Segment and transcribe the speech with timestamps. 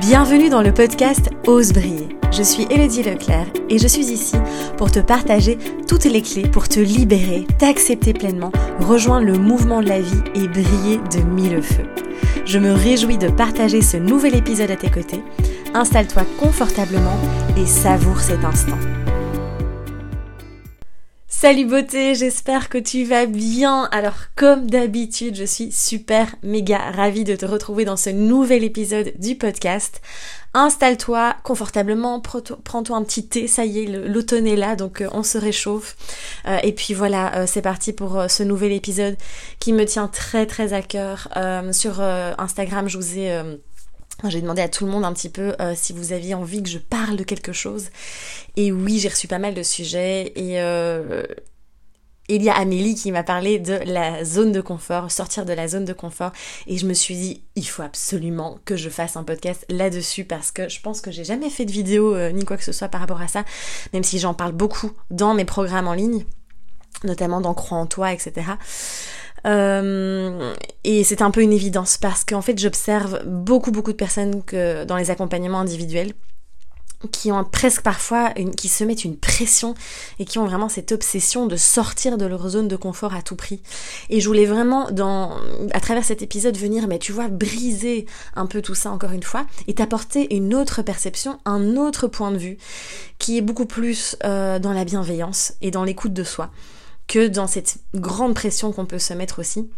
[0.00, 2.08] Bienvenue dans le podcast Ose briller.
[2.32, 4.34] Je suis Elodie Leclerc et je suis ici
[4.76, 8.50] pour te partager toutes les clés pour te libérer, t'accepter pleinement,
[8.80, 11.86] rejoindre le mouvement de la vie et briller de mille feux.
[12.44, 15.22] Je me réjouis de partager ce nouvel épisode à tes côtés.
[15.74, 17.18] Installe-toi confortablement
[17.56, 18.78] et savoure cet instant.
[21.44, 23.84] Salut beauté, j'espère que tu vas bien.
[23.92, 29.12] Alors comme d'habitude, je suis super méga ravie de te retrouver dans ce nouvel épisode
[29.18, 30.00] du podcast.
[30.54, 35.22] Installe-toi confortablement, prends-toi un petit thé, ça y est, l'automne est là, donc euh, on
[35.22, 35.98] se réchauffe.
[36.48, 39.18] Euh, et puis voilà, euh, c'est parti pour ce nouvel épisode
[39.58, 41.28] qui me tient très très à cœur.
[41.72, 43.38] sur Instagram, je vous ai
[44.30, 46.68] j'ai demandé à tout le monde un petit peu euh, si vous aviez envie que
[46.68, 47.88] je parle de quelque chose.
[48.56, 50.32] Et oui, j'ai reçu pas mal de sujets.
[50.36, 51.22] Et euh,
[52.28, 55.68] il y a Amélie qui m'a parlé de la zone de confort, sortir de la
[55.68, 56.32] zone de confort.
[56.66, 60.50] Et je me suis dit, il faut absolument que je fasse un podcast là-dessus parce
[60.50, 62.88] que je pense que j'ai jamais fait de vidéo euh, ni quoi que ce soit
[62.88, 63.44] par rapport à ça,
[63.92, 66.24] même si j'en parle beaucoup dans mes programmes en ligne,
[67.04, 68.52] notamment dans Croix en toi, etc.
[69.46, 74.42] Euh, et c'est un peu une évidence parce qu'en fait j'observe beaucoup beaucoup de personnes
[74.42, 76.12] que dans les accompagnements individuels
[77.10, 79.74] qui ont presque parfois une, qui se mettent une pression
[80.18, 83.36] et qui ont vraiment cette obsession de sortir de leur zone de confort à tout
[83.36, 83.60] prix.
[84.10, 85.36] Et je voulais vraiment dans
[85.72, 89.22] à travers cet épisode venir mais tu vois briser un peu tout ça encore une
[89.22, 92.58] fois et t'apporter une autre perception, un autre point de vue
[93.18, 96.50] qui est beaucoup plus euh, dans la bienveillance et dans l'écoute de soi
[97.06, 99.68] que dans cette grande pression qu'on peut se mettre aussi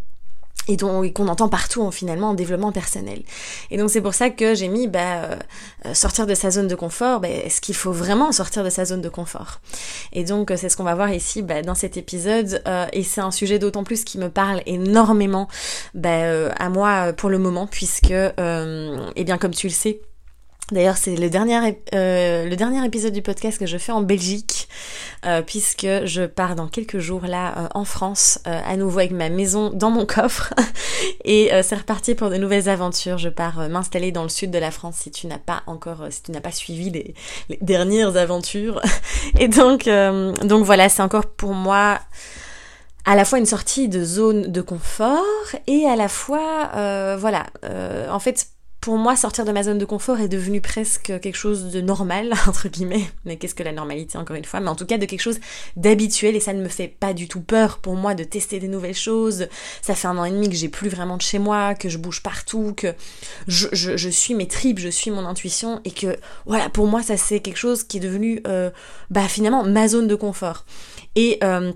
[0.69, 3.23] et qu'on entend partout finalement en développement personnel.
[3.71, 5.39] Et donc c'est pour ça que j'ai mis bah,
[5.85, 8.85] euh, sortir de sa zone de confort, bah, est-ce qu'il faut vraiment sortir de sa
[8.85, 9.61] zone de confort?
[10.13, 13.21] Et donc c'est ce qu'on va voir ici bah, dans cet épisode, euh, et c'est
[13.21, 15.49] un sujet d'autant plus qui me parle énormément
[15.95, 20.01] bah, euh, à moi pour le moment, puisque, eh bien comme tu le sais,
[20.73, 24.69] D'ailleurs, c'est le dernier, euh, le dernier épisode du podcast que je fais en Belgique,
[25.25, 29.29] euh, puisque je pars dans quelques jours là euh, en France, à nouveau avec ma
[29.29, 30.53] maison dans mon coffre.
[31.25, 33.19] Et c'est reparti pour de nouvelles aventures.
[33.19, 36.23] Je pars m'installer dans le sud de la France si tu n'as pas encore, si
[36.23, 37.15] tu n'as pas suivi les,
[37.49, 38.81] les, dernières aventures.
[39.39, 42.01] Et donc, donc voilà, c'est encore pour moi
[43.05, 45.23] à la fois une sortie de zone de confort
[45.69, 46.71] et à la fois,
[47.19, 47.47] voilà,
[48.11, 48.49] en fait
[48.87, 52.33] pour moi, sortir de ma zone de confort est devenu presque quelque chose de normal,
[52.47, 53.11] entre guillemets.
[53.25, 54.61] Mais qu'est-ce que la normalité, encore une fois?
[54.61, 55.41] Mais en tout cas, de quelque chose
[55.75, 58.69] d'habituel et ça ne me fait pas du tout peur pour moi de tester des
[58.69, 59.49] nouvelles choses.
[59.83, 61.99] Ça fait un an et demi que j'ai plus vraiment de chez moi, que je
[61.99, 62.95] bouge partout, que
[63.49, 67.41] je, suis mes tripes, je suis mon intuition et que, voilà, pour moi, ça c'est
[67.41, 68.71] quelque chose qui est devenu, euh,
[69.11, 70.65] bah finalement, ma zone de confort.
[71.17, 71.73] Et euh,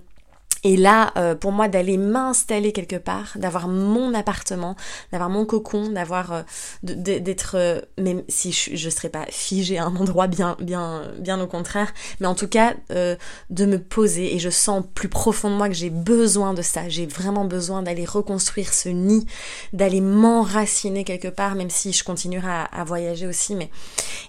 [0.62, 4.76] et là, euh, pour moi, d'aller m'installer quelque part, d'avoir mon appartement,
[5.10, 6.42] d'avoir mon cocon, d'avoir euh,
[6.82, 11.40] d'être, euh, même si je, ne serais pas figée à un endroit bien, bien, bien
[11.40, 14.34] au contraire, mais en tout cas de me poser.
[14.34, 16.88] Et je sens plus profond de moi que j'ai besoin de ça.
[16.88, 19.26] J'ai vraiment besoin d'aller reconstruire ce nid,
[19.72, 23.54] d'aller m'enraciner quelque part, même si je continuerai à, à voyager aussi.
[23.54, 23.70] Mais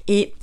[0.08, 0.34] et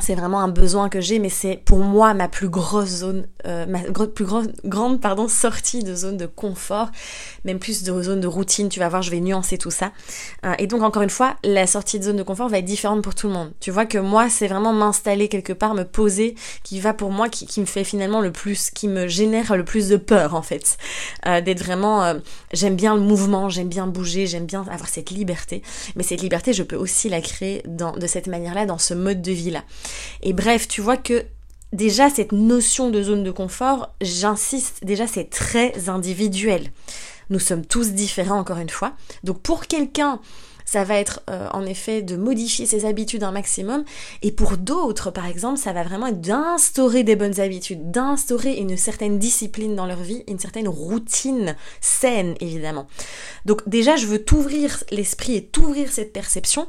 [0.00, 3.66] c'est vraiment un besoin que j'ai, mais c'est pour moi ma plus grosse zone, euh,
[3.66, 4.26] ma plus
[4.64, 6.90] grande pardon sortie de zone de confort,
[7.44, 8.68] même plus de zone de routine.
[8.68, 9.92] Tu vas voir, je vais nuancer tout ça.
[10.44, 13.02] Euh, et donc encore une fois, la sortie de zone de confort va être différente
[13.02, 13.52] pour tout le monde.
[13.60, 17.28] Tu vois que moi, c'est vraiment m'installer quelque part, me poser, qui va pour moi,
[17.28, 20.76] qui, me fait finalement le plus, qui me génère le plus de peur en fait,
[21.26, 22.14] euh, d'être vraiment.
[22.52, 25.62] j'aime bien le mouvement, j'aime bien bouger, j'aime bien avoir cette liberté.
[25.94, 29.22] Mais cette liberté, je peux aussi la créer dans, de cette manière-là, dans ce mode
[29.22, 29.62] de vie là.
[30.22, 31.24] Et bref, tu vois que
[31.72, 36.70] déjà cette notion de zone de confort, j'insiste, déjà c'est très individuel.
[37.30, 38.92] Nous sommes tous différents encore une fois.
[39.24, 40.20] Donc pour quelqu'un,
[40.66, 43.84] ça va être euh, en effet de modifier ses habitudes un maximum.
[44.22, 48.76] Et pour d'autres, par exemple, ça va vraiment être d'instaurer des bonnes habitudes, d'instaurer une
[48.76, 52.88] certaine discipline dans leur vie, une certaine routine saine, évidemment.
[53.44, 56.66] Donc déjà, je veux t'ouvrir l'esprit et t'ouvrir cette perception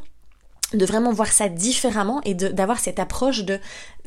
[0.73, 3.59] de vraiment voir ça différemment et d'avoir cette approche de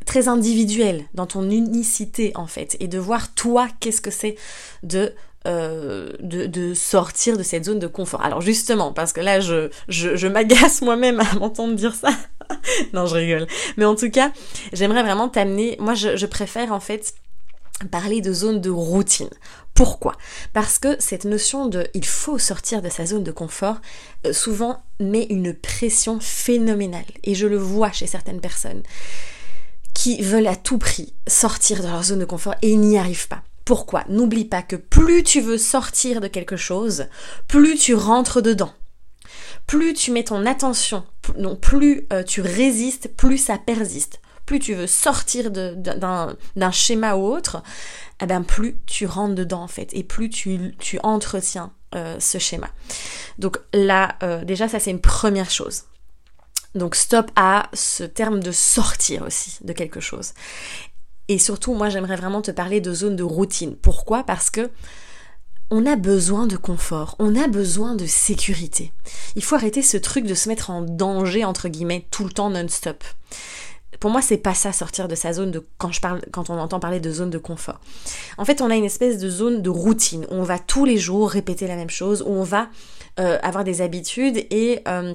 [0.04, 4.36] très individuelle dans ton unicité en fait et de voir toi qu'est-ce que c'est
[4.82, 5.14] de,
[5.46, 8.22] euh, de, de sortir de cette zone de confort.
[8.22, 12.10] Alors justement parce que là je, je, je m'agace moi-même à m'entendre dire ça.
[12.92, 13.46] non je rigole.
[13.76, 14.32] Mais en tout cas
[14.72, 15.76] j'aimerais vraiment t'amener.
[15.80, 17.14] Moi je, je préfère en fait
[17.88, 19.30] parler de zone de routine.
[19.74, 20.16] Pourquoi?
[20.52, 23.80] Parce que cette notion de il faut sortir de sa zone de confort
[24.26, 28.82] euh, souvent met une pression phénoménale et je le vois chez certaines personnes
[29.94, 33.42] qui veulent à tout prix sortir de leur zone de confort et n'y arrivent pas.
[33.64, 34.04] Pourquoi?
[34.08, 37.06] N'oublie pas que plus tu veux sortir de quelque chose,
[37.46, 38.72] plus tu rentres dedans
[39.70, 41.04] plus tu mets ton attention,
[41.38, 44.20] non, plus euh, tu résistes, plus ça persiste.
[44.50, 47.62] Plus tu veux sortir d'un schéma ou autre,
[48.20, 52.68] eh ben plus tu rentres dedans et plus tu, tu entretiens euh, ce schéma.
[53.38, 55.84] Donc là, euh, déjà ça c'est une première chose.
[56.74, 60.32] Donc stop à ce terme de sortir aussi de quelque chose.
[61.28, 63.76] Et surtout, moi j'aimerais vraiment te parler de zone de routine.
[63.76, 64.24] Pourquoi?
[64.24, 64.68] Parce que
[65.70, 68.92] on a besoin de confort, on a besoin de sécurité.
[69.36, 72.50] Il faut arrêter ce truc de se mettre en danger, entre guillemets, tout le temps
[72.50, 73.04] non-stop.
[74.00, 76.58] Pour moi, c'est pas ça sortir de sa zone de quand je parle quand on
[76.58, 77.80] entend parler de zone de confort.
[78.38, 80.96] En fait, on a une espèce de zone de routine où on va tous les
[80.96, 82.68] jours répéter la même chose, où on va
[83.20, 85.12] euh, avoir des habitudes et euh,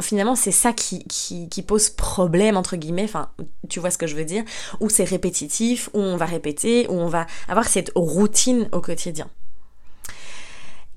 [0.00, 3.30] finalement c'est ça qui, pose problème entre guillemets, enfin
[3.68, 4.44] tu vois ce que je veux dire,
[4.80, 9.28] où c'est répétitif, où on va répéter, où on va avoir cette routine au quotidien.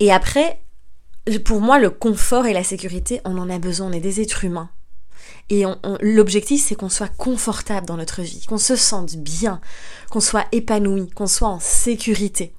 [0.00, 0.60] Et après,
[1.44, 4.44] pour moi le confort et la sécurité, on en a besoin, on est des êtres
[4.44, 4.70] humains.
[5.50, 5.64] Et
[6.00, 9.60] l'objectif, c'est qu'on soit confortable dans notre vie, qu'on se sente bien,
[10.10, 12.54] qu'on soit épanoui, qu'on soit en sécurité.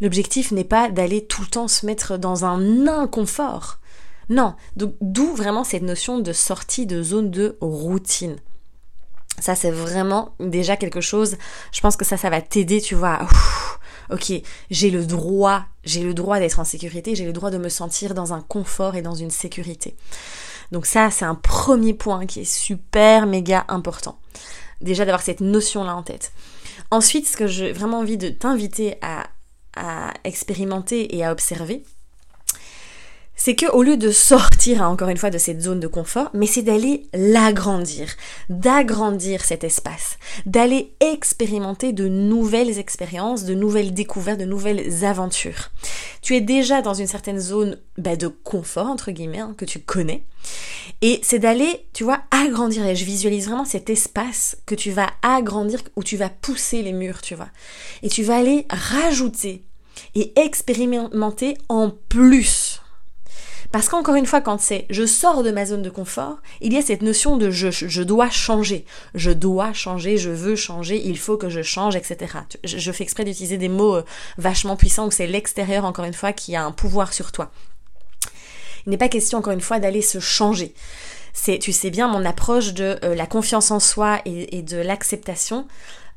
[0.00, 3.78] L'objectif n'est pas d'aller tout le temps se mettre dans un inconfort.
[4.28, 8.36] Non, d'où vraiment cette notion de sortie de zone de routine.
[9.40, 11.36] Ça, c'est vraiment déjà quelque chose,
[11.72, 13.20] je pense que ça, ça va t'aider, tu vois,
[14.10, 14.32] ok,
[14.70, 18.14] j'ai le droit, j'ai le droit d'être en sécurité, j'ai le droit de me sentir
[18.14, 19.96] dans un confort et dans une sécurité.
[20.72, 24.18] Donc ça, c'est un premier point qui est super, méga important.
[24.80, 26.32] Déjà d'avoir cette notion-là en tête.
[26.90, 29.24] Ensuite, ce que j'ai vraiment envie de t'inviter à,
[30.24, 31.84] expérimenter et à observer,
[33.36, 36.30] c'est que au lieu de sortir hein, encore une fois de cette zone de confort,
[36.34, 38.08] mais c'est d'aller l'agrandir,
[38.48, 45.70] d'agrandir cet espace, d'aller expérimenter de nouvelles expériences, de nouvelles découvertes, de nouvelles aventures.
[46.22, 49.80] Tu es déjà dans une certaine zone bah, de confort entre guillemets hein, que tu
[49.80, 50.24] connais,
[51.00, 52.84] et c'est d'aller, tu vois, agrandir.
[52.86, 56.92] Et je visualise vraiment cet espace que tu vas agrandir, où tu vas pousser les
[56.92, 57.50] murs, tu vois,
[58.02, 59.64] et tu vas aller rajouter
[60.14, 62.80] et expérimenter en plus
[63.70, 66.78] parce qu'encore une fois, quand c'est je sors de ma zone de confort, il y
[66.78, 68.86] a cette notion de je, je dois changer.
[69.14, 72.38] Je dois changer, je veux changer, il faut que je change, etc.
[72.64, 74.04] Je, fais exprès d'utiliser des mots euh,
[74.38, 77.50] vachement puissants où c'est l'extérieur, encore une fois, qui a un pouvoir sur toi.
[78.86, 80.72] Il n'est pas question, encore une fois, d'aller se changer.
[81.34, 85.66] C'est, tu sais bien, mon approche de euh, la confiance en soi et de l'acceptation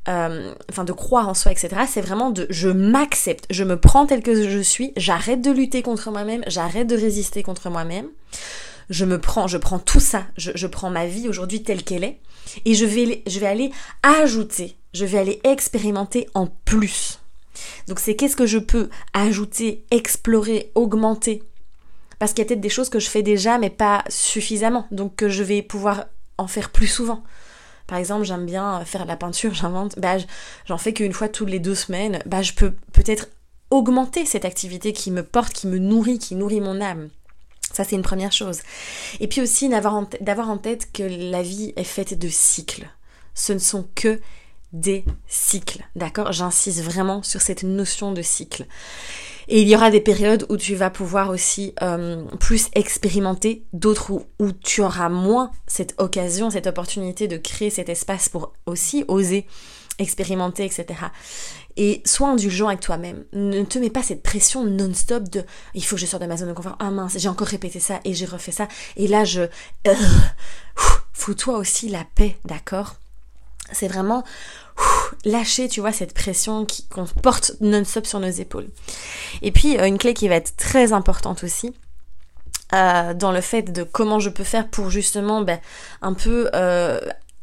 [0.08, 0.54] euh,
[0.84, 1.68] de croire en soi, etc.
[1.86, 5.82] C'est vraiment de je m'accepte, je me prends tel que je suis, j'arrête de lutter
[5.82, 8.08] contre moi-même, j'arrête de résister contre moi-même.
[8.90, 12.18] Je me prends, je prends tout ça, je, prends ma vie aujourd'hui telle qu'elle est,
[12.64, 13.70] et je vais, je vais aller
[14.02, 17.20] ajouter, je vais aller expérimenter en plus.
[17.86, 21.44] Donc c'est qu'est-ce que je peux ajouter, explorer, augmenter?
[22.18, 25.16] Parce qu'il y a peut-être des choses que je fais déjà, mais pas suffisamment, donc
[25.16, 26.06] que je vais pouvoir
[26.38, 27.22] en faire plus souvent.
[27.86, 30.16] Par exemple, j'aime bien faire de la peinture, j'invente, bah,
[30.66, 33.28] j'en fais qu'une fois toutes les deux semaines, bah, je peux peut-être
[33.70, 37.08] augmenter cette activité qui me porte, qui me nourrit, qui nourrit mon âme.
[37.72, 38.60] Ça, c'est une première chose.
[39.20, 42.86] Et puis aussi d'avoir en, tête que la vie est faite de cycles.
[43.34, 44.20] Ce ne sont que
[44.74, 46.32] des cycles, d'accord?
[46.32, 48.66] J'insiste vraiment sur cette notion de cycle.
[49.48, 54.12] Et il y aura des périodes où tu vas pouvoir aussi euh, plus expérimenter, d'autres
[54.12, 59.46] où, tu auras moins cette occasion, cette opportunité de créer cet espace pour aussi oser
[59.98, 60.86] expérimenter, etc.
[61.76, 63.24] Et sois indulgent avec toi-même.
[63.32, 65.44] Ne te mets pas cette pression non-stop de
[65.74, 66.76] il faut que je sorte de ma zone de confort.
[66.80, 68.68] Ah mince, j'ai encore répété ça et j'ai refait ça.
[68.96, 69.42] Et là, je.
[69.86, 69.94] Euh,
[71.12, 72.96] Fous-toi aussi la paix, d'accord?
[73.72, 74.24] C'est vraiment
[75.24, 78.68] lâcher, tu vois, cette pression qu'on porte non-stop sur nos épaules.
[79.42, 81.72] Et puis, euh, une clé qui va être très importante aussi,
[82.74, 85.60] euh, dans le fait de comment je peux faire pour justement ben,
[86.00, 86.98] un peu euh,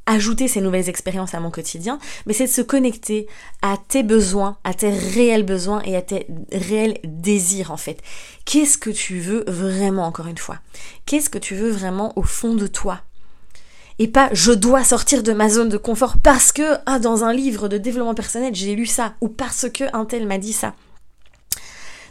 [0.08, 3.28] ajouter ces nouvelles expériences à mon quotidien, mais c'est de se connecter
[3.62, 8.02] à tes besoins, à tes réels besoins et à tes réels désirs en fait.
[8.46, 10.58] Qu'est-ce que tu veux vraiment encore une fois?
[11.06, 13.02] Qu'est-ce que tu veux vraiment au fond de toi?
[14.00, 17.34] Et pas je dois sortir de ma zone de confort parce que ah, dans un
[17.34, 19.14] livre de développement personnel j'ai lu ça.
[19.22, 20.74] Ou parce que un tel m'a dit ça.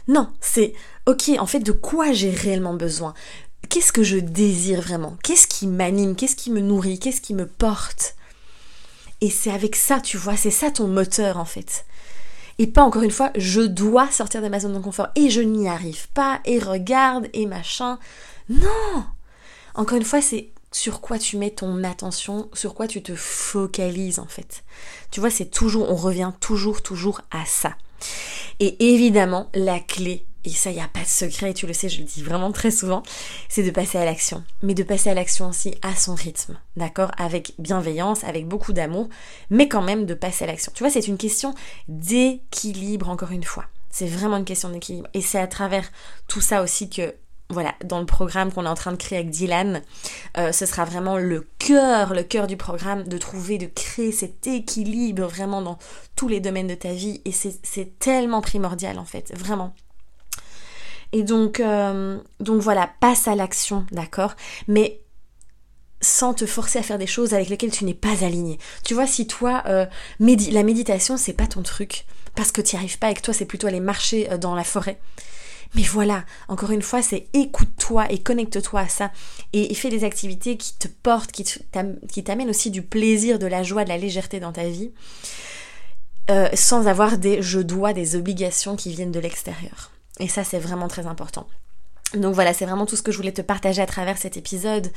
[0.07, 0.73] Non, c'est
[1.05, 3.13] ok, en fait, de quoi j'ai réellement besoin?
[3.69, 5.17] Qu'est-ce que je désire vraiment?
[5.23, 6.15] Qu'est-ce qui m'anime?
[6.15, 6.97] Qu'est-ce qui me nourrit?
[6.97, 8.15] Qu'est-ce qui me porte?
[9.21, 11.85] Et c'est avec ça, tu vois, c'est ça ton moteur en fait.
[12.57, 15.07] Et pas encore une fois, je dois sortir de ma zone de confort.
[15.15, 16.41] Et je n'y arrive pas.
[16.43, 17.29] Et regarde.
[17.33, 17.97] Et machin.
[18.49, 19.05] Non!
[19.75, 24.19] Encore une fois, c'est sur quoi tu mets ton attention, sur quoi tu te focalises
[24.19, 24.63] en fait.
[25.11, 27.75] Tu vois, c'est toujours, on revient toujours, toujours à ça.
[28.59, 31.89] Et évidemment, la clé, et ça, il n'y a pas de secret, tu le sais,
[31.89, 33.03] je le dis vraiment très souvent,
[33.49, 34.43] c'est de passer à l'action.
[34.63, 37.11] Mais de passer à l'action aussi à son rythme, d'accord?
[37.17, 39.09] Avec bienveillance, avec beaucoup d'amour,
[39.49, 40.71] mais quand même de passer à l'action.
[40.73, 41.53] Tu vois, c'est une question
[41.89, 43.65] d'équilibre, encore une fois.
[43.89, 45.09] C'est vraiment une question d'équilibre.
[45.13, 45.91] Et c'est à travers
[46.27, 47.13] tout ça aussi que,
[47.51, 49.81] voilà, dans le programme qu'on est en train de créer avec Dylan,
[50.37, 54.45] euh, ce sera vraiment le cœur, le cœur du programme, de trouver, de créer cet
[54.45, 55.79] équilibre vraiment dans
[56.15, 57.21] tous les domaines de ta vie.
[57.25, 59.73] Et c'est tellement primordial en fait, vraiment.
[61.11, 64.35] Et donc, euh, donc voilà, passe à l'action, d'accord?
[64.67, 65.01] Mais
[66.01, 68.59] sans te forcer à faire des choses avec lesquelles tu n'es pas aligné.
[68.85, 69.87] Tu vois, si toi, euh,
[70.19, 73.45] la méditation, c'est pas ton truc, parce que tu n'y arrives pas avec toi, c'est
[73.45, 74.99] plutôt aller marcher dans la forêt.
[75.75, 79.11] Mais voilà, encore une fois, c'est écoute-toi et connecte-toi à ça.
[79.53, 83.83] Et, fais des activités qui te portent, qui t'amènent aussi du plaisir, de la joie,
[83.83, 84.91] de la légèreté dans ta vie,
[86.53, 89.91] sans avoir des je dois, des obligations qui viennent de l'extérieur.
[90.19, 91.47] Et ça, c'est vraiment très important.
[92.13, 94.91] Donc voilà, c'est vraiment tout ce que je voulais te partager à travers cet épisode,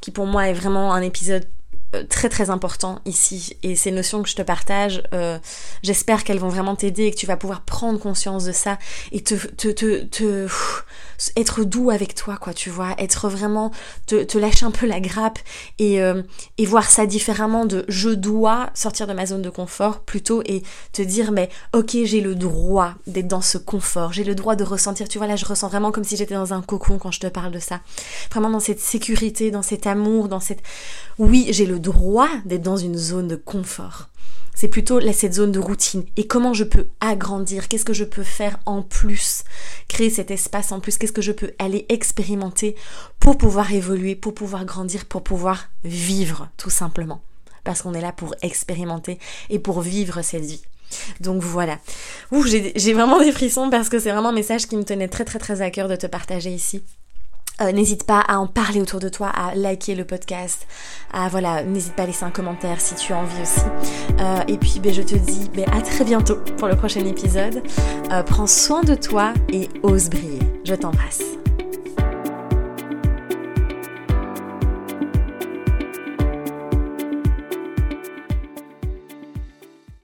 [0.00, 1.48] qui pour moi est vraiment un épisode euh,
[2.04, 3.56] très très important ici.
[3.62, 5.38] Et ces notions que je te partage euh,
[5.82, 8.78] j'espère qu'elles vont vraiment t'aider et que tu vas pouvoir prendre conscience de ça
[9.12, 10.48] et te, te, te, te
[11.36, 13.70] être doux avec toi quoi tu vois être vraiment
[14.06, 15.38] te, te lâcher un peu la grappe
[15.78, 16.22] et, euh,
[16.58, 20.62] et voir ça différemment de je dois sortir de ma zone de confort plutôt et
[20.92, 24.64] te dire mais ok j'ai le droit d'être dans ce confort j'ai le droit de
[24.64, 27.20] ressentir tu vois là je ressens vraiment comme si j'étais dans un cocon quand je
[27.20, 27.80] te parle de ça
[28.30, 30.62] vraiment dans cette sécurité dans cet amour dans cette
[31.18, 34.08] oui j'ai le droit d'être dans une zone de confort.
[34.54, 36.04] C'est plutôt là, cette zone de routine.
[36.16, 37.68] Et comment je peux agrandir?
[37.68, 39.44] Qu'est-ce que je peux faire en plus?
[39.86, 42.74] Créer cet espace en plus Qu'est-ce que je peux aller expérimenter
[43.20, 47.22] pour pouvoir évoluer, pour pouvoir grandir, pour pouvoir vivre tout simplement
[47.62, 50.62] Parce qu'on est là pour expérimenter et pour vivre cette vie.
[51.20, 51.78] Donc voilà.
[52.32, 55.38] j'ai vraiment des frissons parce que c'est vraiment un message qui me tenait très très
[55.38, 56.82] très à cœur de te partager ici.
[57.60, 60.66] Euh, n'hésite pas à en parler autour de toi, à liker le podcast,
[61.30, 63.60] voilà, n'hésite pas à laisser un commentaire si tu as envie aussi.
[64.20, 67.62] Euh, et puis ben, je te dis ben, à très bientôt pour le prochain épisode.
[68.12, 70.45] Euh, prends soin de toi et ose briller.
[70.66, 71.45] Je t'embrasse.